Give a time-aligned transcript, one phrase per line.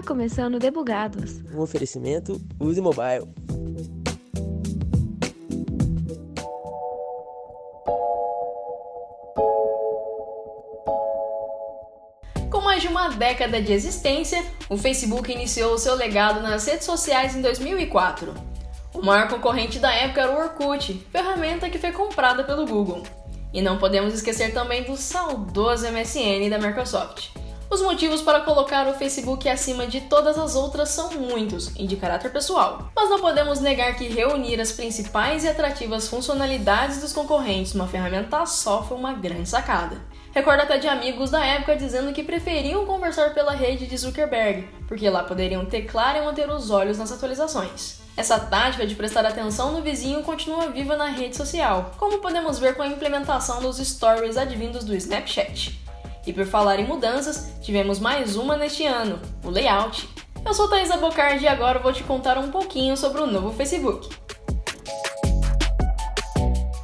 [0.00, 1.42] Está começando Debugados.
[1.54, 3.28] Um oferecimento Use Mobile.
[12.50, 17.36] Com mais de uma década de existência, o Facebook iniciou seu legado nas redes sociais
[17.36, 18.32] em 2004.
[18.94, 23.02] O maior concorrente da época era o Orkut, ferramenta que foi comprada pelo Google.
[23.52, 27.39] E não podemos esquecer também do saudoso MSN da Microsoft.
[27.70, 31.94] Os motivos para colocar o Facebook acima de todas as outras são muitos e de
[31.94, 37.72] caráter pessoal, mas não podemos negar que reunir as principais e atrativas funcionalidades dos concorrentes
[37.72, 40.02] numa ferramenta só foi uma grande sacada.
[40.32, 45.08] Recordo até de amigos da época dizendo que preferiam conversar pela rede de Zuckerberg, porque
[45.08, 48.00] lá poderiam teclar e manter os olhos nas atualizações.
[48.16, 52.74] Essa tática de prestar atenção no vizinho continua viva na rede social, como podemos ver
[52.74, 55.80] com a implementação dos stories advindos do Snapchat.
[56.26, 60.08] E por falar em mudanças, tivemos mais uma neste ano, o layout.
[60.44, 64.08] Eu sou Thaisa Bocardi e agora vou te contar um pouquinho sobre o novo Facebook.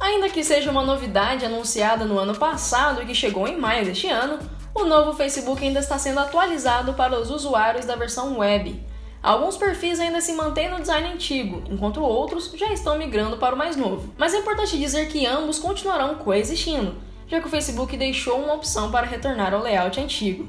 [0.01, 4.07] Ainda que seja uma novidade anunciada no ano passado e que chegou em maio deste
[4.07, 4.39] ano,
[4.73, 8.83] o novo Facebook ainda está sendo atualizado para os usuários da versão web.
[9.21, 13.57] Alguns perfis ainda se mantêm no design antigo, enquanto outros já estão migrando para o
[13.57, 14.13] mais novo.
[14.17, 16.95] Mas é importante dizer que ambos continuarão coexistindo,
[17.27, 20.47] já que o Facebook deixou uma opção para retornar ao layout antigo.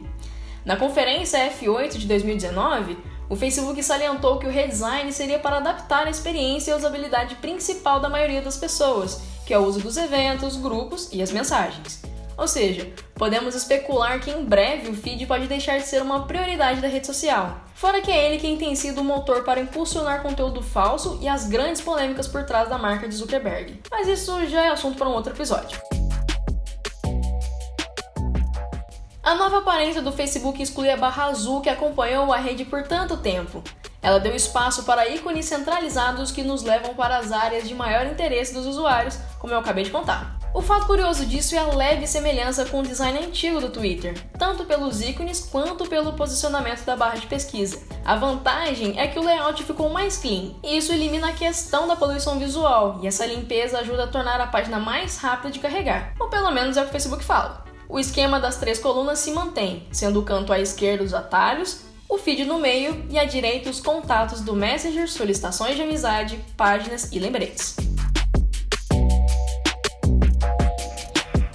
[0.65, 2.97] Na conferência F8 de 2019,
[3.29, 8.01] o Facebook salientou que o redesign seria para adaptar a experiência e a usabilidade principal
[8.01, 12.03] da maioria das pessoas, que é o uso dos eventos, grupos e as mensagens.
[12.39, 16.81] Ou seja, podemos especular que em breve o feed pode deixar de ser uma prioridade
[16.81, 17.61] da rede social.
[17.75, 21.49] Fora que é ele quem tem sido o motor para impulsionar conteúdo falso e as
[21.49, 23.81] grandes polêmicas por trás da marca de Zuckerberg.
[23.91, 25.81] Mas isso já é assunto para um outro episódio.
[29.29, 33.15] A nova aparência do Facebook exclui a barra azul que acompanhou a rede por tanto
[33.19, 33.63] tempo.
[34.01, 38.55] Ela deu espaço para ícones centralizados que nos levam para as áreas de maior interesse
[38.55, 40.39] dos usuários, como eu acabei de contar.
[40.55, 44.65] O fato curioso disso é a leve semelhança com o design antigo do Twitter, tanto
[44.65, 47.83] pelos ícones quanto pelo posicionamento da barra de pesquisa.
[48.07, 51.97] A vantagem é que o layout ficou mais clean, e isso elimina a questão da
[51.97, 56.31] poluição visual, e essa limpeza ajuda a tornar a página mais rápida de carregar, ou
[56.31, 57.68] pelo menos é o que o Facebook fala.
[57.91, 62.19] O esquema das três colunas se mantém, sendo o canto à esquerda os atalhos, o
[62.19, 67.19] feed no meio e à direita os contatos do Messenger, solicitações de amizade, páginas e
[67.19, 67.77] lembretes.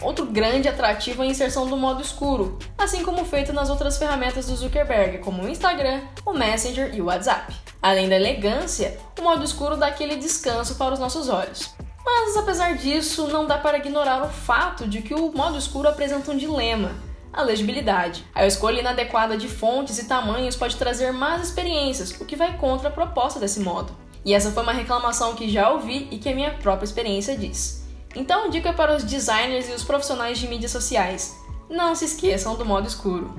[0.01, 4.47] Outro grande atrativo é a inserção do modo escuro, assim como feito nas outras ferramentas
[4.47, 7.53] do Zuckerberg, como o Instagram, o Messenger e o WhatsApp.
[7.79, 11.75] Além da elegância, o modo escuro dá aquele descanso para os nossos olhos.
[12.05, 16.31] Mas apesar disso, não dá para ignorar o fato de que o modo escuro apresenta
[16.31, 16.91] um dilema.
[17.31, 18.25] A legibilidade.
[18.35, 22.89] A escolha inadequada de fontes e tamanhos pode trazer más experiências, o que vai contra
[22.89, 23.95] a proposta desse modo.
[24.25, 27.83] E essa foi uma reclamação que já ouvi e que a minha própria experiência diz.
[28.15, 31.35] Então, dica para os designers e os profissionais de mídias sociais:
[31.69, 33.33] não se esqueçam do modo escuro.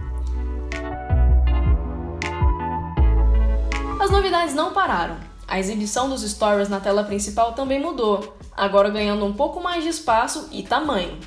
[4.01, 5.34] As novidades não pararam.
[5.47, 9.91] A exibição dos stories na tela principal também mudou, agora ganhando um pouco mais de
[9.91, 11.19] espaço e tamanho.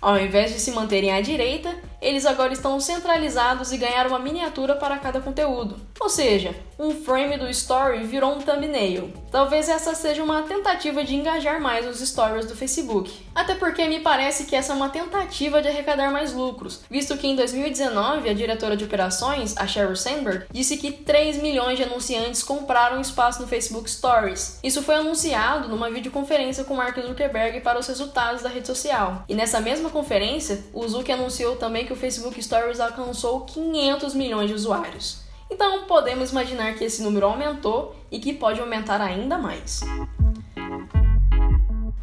[0.00, 4.74] Ao invés de se manterem à direita, eles agora estão centralizados e ganharam uma miniatura
[4.74, 5.76] para cada conteúdo.
[6.00, 9.12] Ou seja, um frame do story virou um thumbnail.
[9.30, 13.10] Talvez essa seja uma tentativa de engajar mais os stories do Facebook.
[13.34, 17.28] Até porque me parece que essa é uma tentativa de arrecadar mais lucros, visto que
[17.28, 22.42] em 2019 a diretora de operações, a Sheryl Sandberg, disse que 3 milhões de anunciantes
[22.42, 24.58] compraram espaço no Facebook Stories.
[24.62, 29.24] Isso foi anunciado numa videoconferência com Mark Zuckerberg para os resultados da rede social.
[29.28, 34.14] E nessa mesma conferência, o Zuck anunciou também que que o Facebook Stories alcançou 500
[34.14, 35.20] milhões de usuários.
[35.50, 39.80] Então podemos imaginar que esse número aumentou e que pode aumentar ainda mais.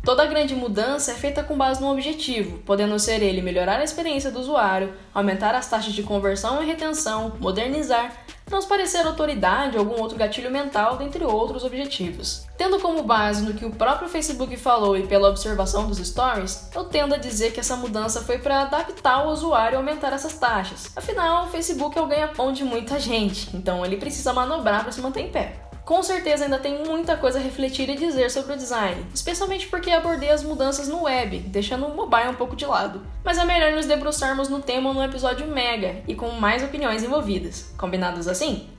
[0.04, 4.32] Toda grande mudança é feita com base no objetivo, podendo ser ele melhorar a experiência
[4.32, 8.16] do usuário, aumentar as taxas de conversão e retenção, modernizar,
[8.50, 12.46] transparecer autoridade ou algum outro gatilho mental, dentre outros objetivos.
[12.58, 16.84] Tendo como base no que o próprio Facebook falou e pela observação dos stories, eu
[16.84, 20.92] tendo a dizer que essa mudança foi para adaptar o usuário e aumentar essas taxas.
[20.96, 25.00] Afinal, o Facebook é o ganha-pão de muita gente, então ele precisa manobrar para se
[25.00, 25.69] manter em pé.
[25.90, 29.90] Com certeza ainda tem muita coisa a refletir e dizer sobre o design, especialmente porque
[29.90, 33.02] abordei as mudanças no web, deixando o mobile um pouco de lado.
[33.24, 37.74] Mas é melhor nos debruçarmos no tema no episódio mega e com mais opiniões envolvidas.
[37.76, 38.70] Combinados assim?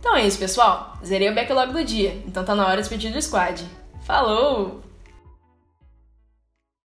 [0.00, 0.94] Então é isso, pessoal.
[1.06, 3.64] Zerei o backlog do dia, então tá na hora de pedir do squad.
[4.00, 4.85] Falou!